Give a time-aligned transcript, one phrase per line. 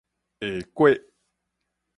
[0.39, 0.99] 下橛